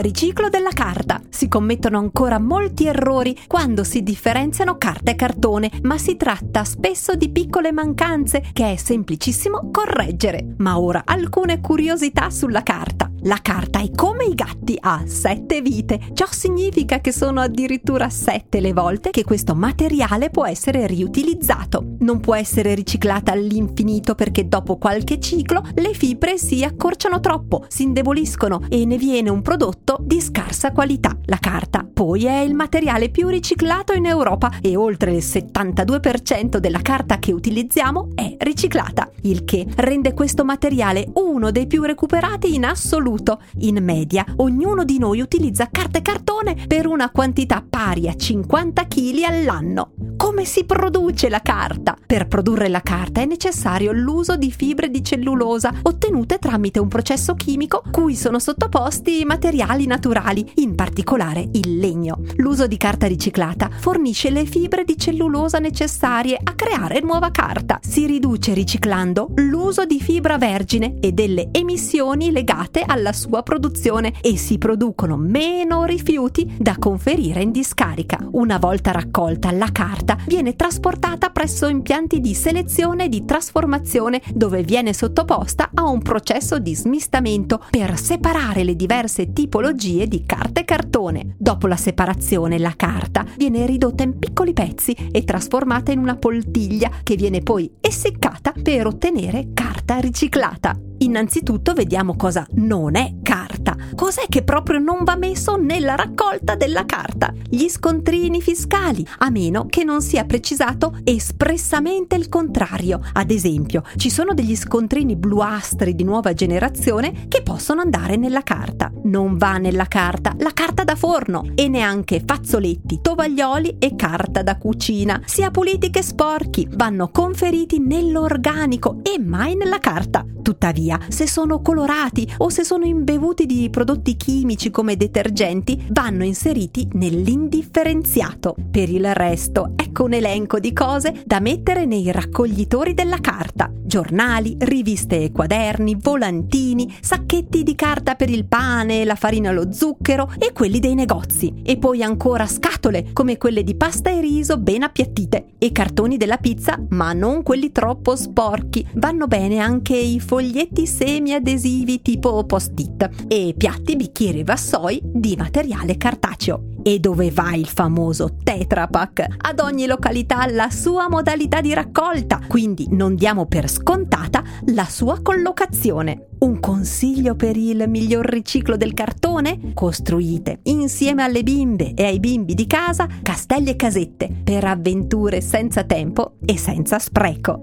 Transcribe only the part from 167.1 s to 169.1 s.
va il famoso Tetra